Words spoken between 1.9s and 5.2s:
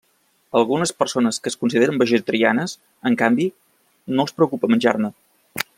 vegetarianes, en canvi, no els preocupa menjar-ne.